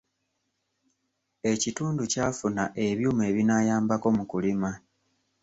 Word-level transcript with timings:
Ekitundu 1.51 2.03
kyafuna 2.11 2.63
ebyuma 2.87 3.23
ebinaayambako 3.31 4.07
mu 4.17 4.23
kulima. 4.31 4.71